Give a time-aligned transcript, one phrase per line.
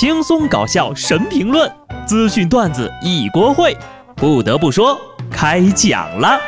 [0.00, 1.68] 轻松搞笑神评论，
[2.06, 3.76] 资讯段子一锅烩。
[4.14, 4.96] 不得不说，
[5.28, 6.38] 开讲了。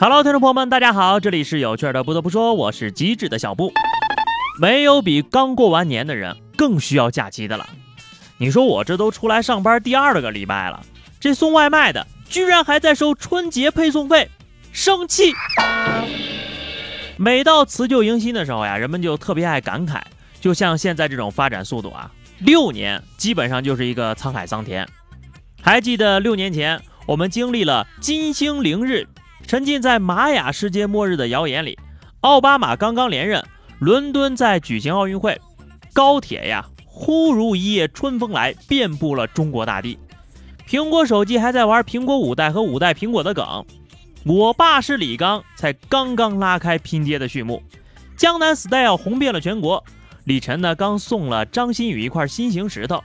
[0.00, 2.02] Hello，听众朋友们，大家好，这里是有趣的。
[2.02, 3.72] 不得不说，我是机智的小布。
[4.60, 7.64] 没有比刚过完年的人更需要假期的了。
[8.38, 10.82] 你说我这都出来上班第二个礼拜了，
[11.18, 14.30] 这送外卖的居然还在收春节配送费，
[14.72, 15.32] 生气！
[17.16, 20.02] 每到辞旧迎新的时候呀，人们就特别爱感慨，
[20.38, 24.86] 就像现在这种发展速度啊，六年基本上就是一个沧海桑田。
[25.62, 29.08] 还记得六年前，我们经历了金星凌日，
[29.46, 31.74] 沉浸在玛雅世界末日的谣言里；
[32.20, 33.42] 奥巴马刚刚连任，
[33.78, 35.40] 伦敦在举行奥运会，
[35.94, 36.66] 高铁呀。
[36.98, 39.98] 忽如一夜春风来，遍布了中国大地。
[40.66, 43.66] 苹果手机还在玩苹果五代和五代苹果的梗。
[44.24, 47.62] 我爸是李刚，才刚刚拉开拼爹的序幕。
[48.16, 49.84] 江南 style 红遍了全国。
[50.24, 53.04] 李晨呢，刚送了张馨予一块心形石头。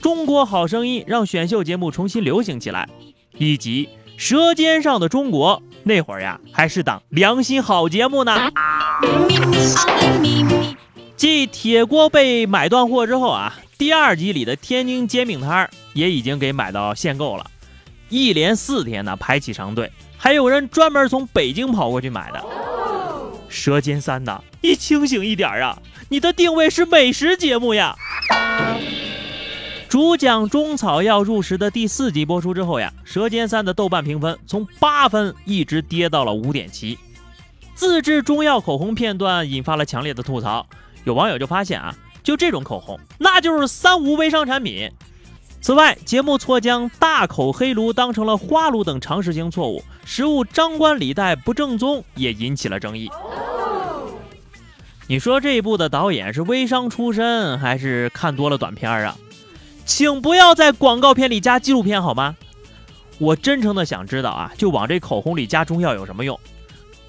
[0.00, 2.88] 中国好声音让选秀节目重新流行起来，
[3.36, 8.50] 以及舌尖上的中国，那会儿呀还是档良心好节目呢。
[11.18, 17.44] 继铁锅被买断货之后啊，第二集里的天津煎饼摊儿也已经给买到限购了，
[18.08, 22.40] 一连四天呢排起长队，还有人专门从北京跑过去买的。
[23.48, 25.76] 舌尖三呐，你清醒一点啊！
[26.08, 27.96] 你的定位是美食节目呀。
[29.88, 36.96] 主讲中草药入食的第四集播出之后呀，舌尖三的豆瓣评分从八分一直跌到了五点七，
[37.74, 40.64] 自制中药口红片段引发了强烈的吐槽。
[41.08, 44.92] 有网友就发现啊，就这种口红，那就是三无微商产品。
[45.62, 53.10] 此外，节目错将大口黑炉当成了花炉等常识性错误，食物张冠李戴不正宗，也引起了争议。
[55.06, 59.16] 你说这一部的导演是微商出身，还是看多了短片啊？
[59.86, 62.36] 请不要在广告片里加纪录片好吗？
[63.16, 66.38] 我真诚的想知道啊，就往这口红里加中药有什么用？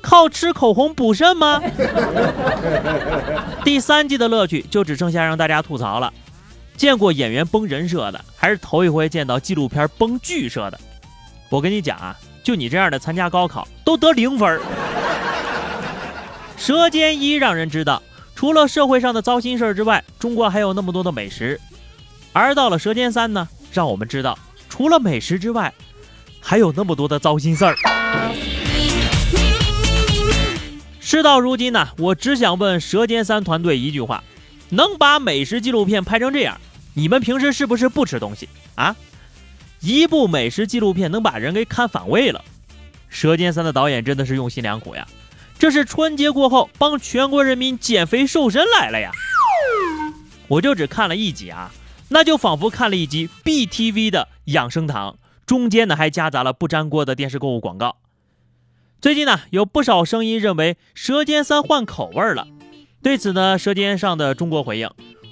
[0.01, 1.61] 靠吃口红补肾吗？
[3.63, 6.11] 第三季的乐趣就只剩下让大家吐槽了。
[6.77, 10.79] 见过演员崩人设的，还是头一回见到纪录片崩剧社的。
[11.49, 14.59] 我跟你讲啊，就你这样的参加高考都得零分。
[16.55, 18.01] 舌尖一让人知道，
[18.35, 21.59] 除了社会上的糟心事儿之外，中国还有那么多的美食。
[22.31, 24.39] 而到了舌尖三呢，让我们知道，
[24.69, 25.73] 除了美食之外，
[26.39, 27.75] 还有那么多的糟心事儿。
[31.12, 34.24] 事到如今呢，我只想问《舌尖三》团队一句话：
[34.70, 36.62] 能把美食纪录片拍成这样，
[36.94, 38.96] 你们平时是不是不吃东西啊？
[39.80, 42.46] 一部美食纪录片能把人给看反胃了，
[43.09, 45.08] 《舌尖三》的导演真的是用心良苦呀！
[45.58, 49.09] 这是春节过后帮全国人民减肥瘦身来了呀！
[50.47, 51.72] 我就只看了一集啊，
[52.09, 57.96] 那就仿佛看了一集 BTV 的养生堂，中间呢还夹杂了不粘锅的电视购物广告。
[59.01, 62.45] 最近呢，有不少声音认为《舌尖三》换口味了。
[63.01, 64.89] 对此呢，《舌尖上的中国》回应：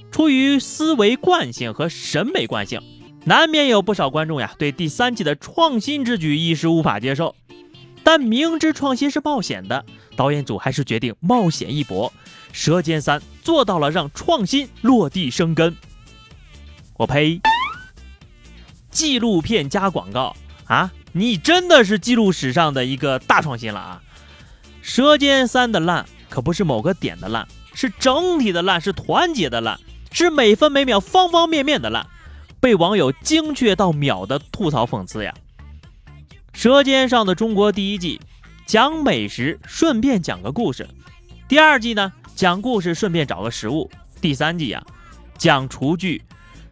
[0.10, 2.82] 出于思维惯性和审美惯性，
[3.26, 7.36] 难免有不少观众呀对第三季的创新之举一时无法接受。
[8.06, 9.84] 但明知创新是冒险的，
[10.16, 12.10] 导演组还是决定冒险一搏，
[12.54, 15.76] 《舌尖三》做到了让创新落地生根。
[16.96, 17.42] 我呸！
[18.90, 20.34] 纪录片加广告
[20.68, 20.90] 啊！
[21.14, 24.02] 你真的是记录史上的一个大创新了啊！
[24.82, 29.80] 舌尖三的烂可不是某个点的烂，是整体的烂，是团结的烂，
[30.12, 32.06] 是每分每秒方方面面的烂，
[32.60, 35.34] 被网友精确到秒的吐槽讽刺呀！
[36.54, 38.20] 舌尖上的中国第一季
[38.66, 40.86] 讲美食，顺便讲个故事；
[41.48, 43.90] 第二季呢讲故事，顺便找个食物；
[44.22, 44.84] 第三季呀
[45.38, 46.22] 讲厨具，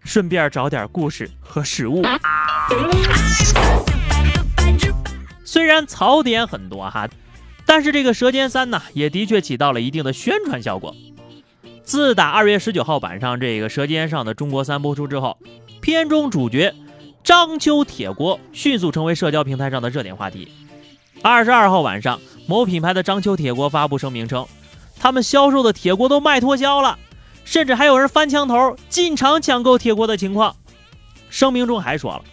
[0.04, 2.04] 顺便找点故事和食物。
[5.56, 7.08] 虽然槽点很多哈，
[7.66, 10.94] 但是这个《舌尖三》呢，也的确起到了一定的宣传效果。
[11.82, 15.38] 自打二月十九号晚上这个《舌尖上的中国三》播出之后，
[15.80, 16.76] 片中主角
[17.24, 20.52] 章丘铁锅迅速成为社交平台上的热点话题。
[21.22, 22.20] 二十二号晚上，
[22.50, 24.46] 某品牌的章丘铁锅发布声明称，
[25.00, 27.00] 他们销售的铁锅都卖脱销了，
[27.46, 30.54] 甚至还有人翻墙头进场抢购铁锅的情况。
[31.30, 32.24] 声明中还说了。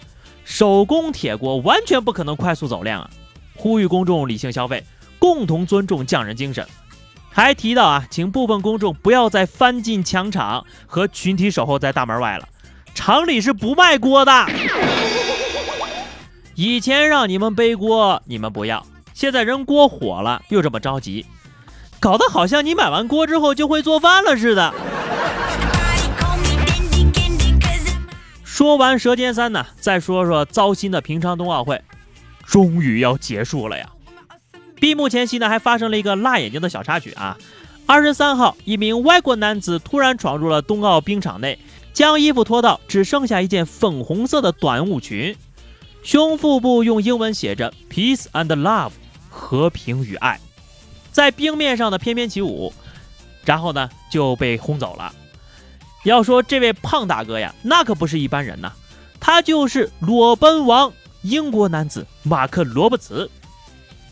[0.45, 3.11] 手工铁锅完全不可能快速走量啊！
[3.55, 4.85] 呼吁公众理性消费，
[5.19, 6.67] 共同尊重匠人精神。
[7.31, 12.49] 还提到啊，请部分公众不要再翻进墙场和群体守候在大门外了，
[12.95, 14.47] 厂里是不卖锅的。
[16.55, 18.85] 以前让你们背锅，你们不要；
[19.15, 21.25] 现在人锅火了，又这么着急，
[21.99, 24.75] 搞得好像你买完锅之后就会做饭了似的。
[28.53, 31.81] 说完《舌尖三》呢，再说说糟心的平昌冬奥会，
[32.45, 33.89] 终于要结束了呀！
[34.75, 37.39] 闭幕前夕呢，还发生了一个辣眼睛的小插曲啊。
[37.87, 41.59] 二十三号，一名外国男子突然闯入了冬奥冰场内，
[41.95, 45.35] 将衣服脱到只剩下一件粉红色的短舞裙，
[46.03, 48.93] 胸腹部用英文写着 “Peace and Love”，
[49.31, 50.39] 和平与爱，
[51.11, 52.71] 在冰面上的翩翩起舞，
[53.47, 55.11] 然后呢就被轰走了。
[56.05, 58.73] 要说这位胖大哥呀，那可不是一般人呐，
[59.21, 63.31] 他就是裸奔王，英国男子马克·罗伯茨。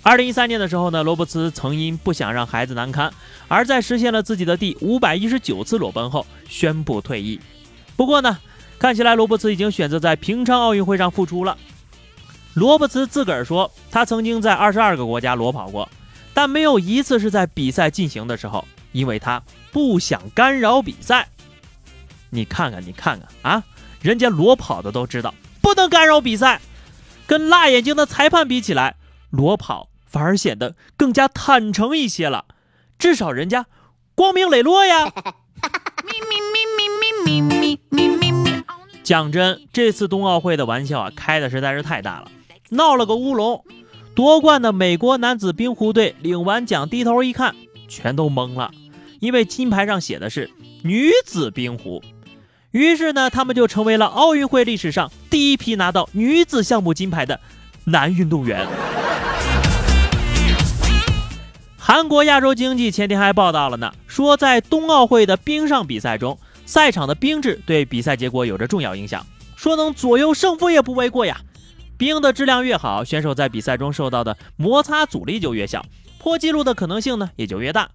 [0.02, 3.12] 二零一三年的时候呢，罗伯茨曾因不想让孩子难堪，
[3.48, 7.38] 而在实现了自己的第五百一十九次裸奔后宣布退役。
[7.96, 8.38] 不过呢，
[8.78, 11.58] 看起来罗伯茨已经选择在平昌奥运会上复出了。
[12.54, 15.88] 罗伯茨自个儿说，他曾经在二十二个国家裸跑过，
[16.32, 21.28] 但没有一次是在比赛进行的时候，因为他不想干扰比赛。
[22.30, 23.62] 你看看，你看看啊，
[24.00, 26.60] 人家裸跑的都知道不能干扰比赛，
[27.26, 28.96] 跟辣眼睛的裁判比起来，
[29.30, 29.88] 裸跑。
[30.06, 32.46] 反而显得更加坦诚一些了，
[32.98, 33.66] 至少人家
[34.16, 35.08] 光明磊落呀。
[39.04, 42.28] 讲真，这次冬奥会的玩笑啊，开的实在是太大了，
[42.70, 43.64] 闹了个乌龙。
[44.16, 47.54] 夺冠的美国男子冰壶队领完奖低头一看，
[47.86, 48.72] 全都懵了，
[49.20, 50.50] 因为金牌上写的是
[50.82, 52.02] 女子冰壶。
[52.70, 57.40] 于是呢，他们就成为了奥运会历史上第一批拿到女子项目金牌的
[57.84, 58.66] 男运动员。
[61.76, 69.26] 韩国亚洲经济前天还报道了呢，说在冬奥会的冰上比赛中，赛场的冰质对比赛结果有着重要影响，
[69.56, 71.40] 说能左右胜负也不为过呀。
[71.98, 75.84] 冰的质量越好，选手在比赛中受到的摩擦阻力就越小，
[76.18, 77.88] 破纪录的可能性呢也就越大。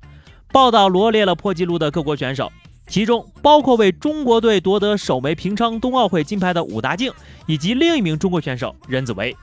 [0.51, 2.51] 报道罗列了破纪录的各国选手，
[2.87, 7.11] 其中包括为中国队夺得首枚平昌冬奥会金牌的武大靖，
[7.45, 9.35] 以及另一名中国选手任子威。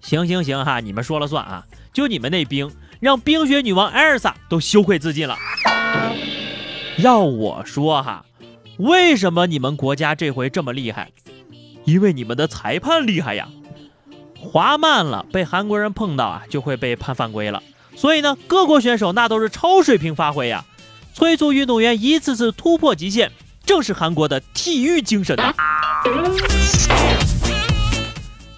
[0.00, 2.70] 行行行哈，你们说了算啊，就你们那冰。
[3.00, 5.36] 让冰雪女王艾尔莎都羞愧自尽了。
[6.96, 8.24] 要我说哈，
[8.78, 11.10] 为什么你们国家这回这么厉害？
[11.84, 13.48] 因为你们的裁判厉害呀！
[14.40, 17.62] 滑慢了被韩国人碰到啊，就会被判犯规了。
[17.94, 20.64] 所以呢，各国选手那都是超水平发挥呀，
[21.14, 23.30] 催促运动员一次次突破极限，
[23.64, 25.38] 正是韩国的体育精神。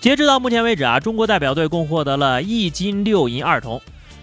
[0.01, 3.81] 截止到目前为止啊，中国代表队共获得了一金六银二铜。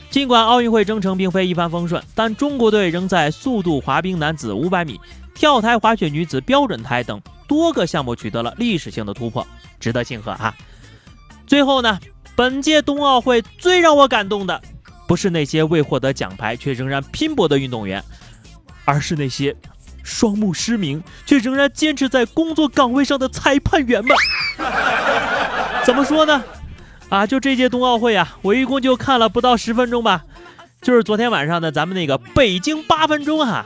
[0.09, 4.99] 尽管奥运会征程并非一帆风顺，但中国队仍在速度滑冰男子500米、
[5.35, 9.45] 跳台滑雪女子标准台等多个项目取得了历史性的突破，
[9.79, 10.55] 值得庆贺啊！
[11.45, 11.99] 最后呢，
[12.35, 14.61] 本届冬奥会最让我感动的，
[15.07, 18.03] 不是那些未获得奖牌却仍然拼搏的运动员，
[18.85, 19.55] 而是那些
[20.03, 24.15] 双目失明却仍然坚持在工作岗位上的裁判员们。
[25.85, 26.43] 怎么说呢？
[27.09, 30.23] 啊，就这届冬奥会啊，我一共就看了不到十分钟吧，
[30.81, 33.65] 就是昨天晚上的咱们那个北京八分钟哈。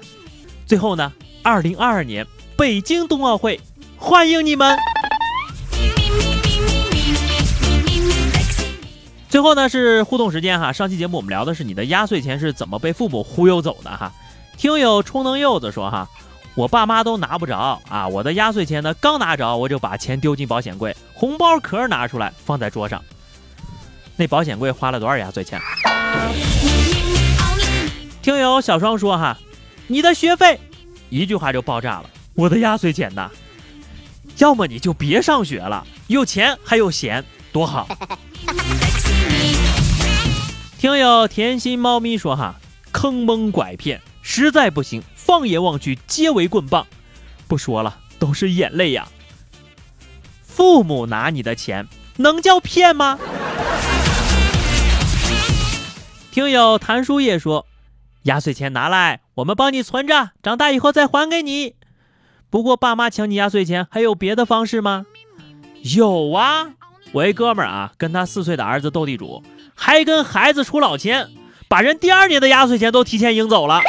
[0.65, 2.25] 最后呢，二零二二年
[2.57, 3.59] 北京冬奥会，
[3.95, 4.77] 欢迎你们。
[9.29, 14.11] 最后呢是互动时间哈，上期节目我们聊的是你的压岁钱是怎么被父母忽悠走的哈。
[14.57, 16.09] 听友充能柚子说哈，
[16.55, 22.99] 我爸妈都拿不着啊，我的压岁钱呢刚拿着我就把钱丢进保险柜，红包壳拿出来放在桌上。
[24.15, 25.61] 那保险柜花了多少压岁钱？
[28.23, 29.37] 听友小双说哈，
[29.85, 30.59] 你的学费
[31.09, 33.29] 一句话就爆炸了，我的压岁钱呢？
[34.39, 37.87] 要么你就别上学了，有钱还有闲，多好。
[40.79, 42.55] 听友甜心猫咪说哈，
[42.91, 46.85] 坑蒙拐骗实在不行，放眼望去皆为棍棒，
[47.47, 49.07] 不说了，都是眼泪呀。
[50.43, 53.17] 父母拿你的钱能叫骗吗？
[56.29, 57.65] 听友谭叔叶说
[58.23, 61.75] ：“压岁钱拿来，我们帮你存着，长大以后再还给你。
[62.49, 65.05] 不过爸妈抢你压岁钱还有别的方式吗？”
[65.95, 66.73] 有啊，
[67.13, 69.41] 我一哥们儿啊，跟他四岁的儿子斗地主，
[69.73, 71.29] 还跟孩子出老千，
[71.69, 73.79] 把人第二年的压岁钱都提前赢走了。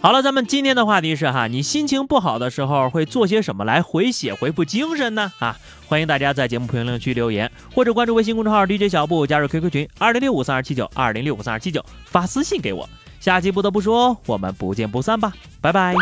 [0.00, 5.32] 好了，咱们今天的话题是哈，你心情不好的时候会做些什么来回血、回复精神呢？
[5.40, 5.56] 啊，
[5.86, 12.88] 欢迎大家在节目评论区留言，或者关注微信公众号 DJ 小布，加入 QQ 群二零六五三二七九二零六五三二七九，发私信给我。
[13.18, 15.94] 下期不得不说，我们不见不散吧，拜拜。